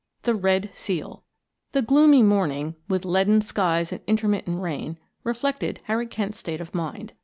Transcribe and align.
THE 0.23 0.33
RED 0.33 0.71
SEAL 0.73 1.23
The 1.73 1.83
gloomy 1.83 2.23
morning, 2.23 2.73
with 2.89 3.05
leaden 3.05 3.39
skies 3.41 3.91
and 3.91 4.01
intermittent 4.07 4.59
rain, 4.59 4.97
reflected 5.23 5.79
Harry 5.83 6.07
Kent's 6.07 6.39
state 6.39 6.59
of 6.59 6.73
mind. 6.73 7.13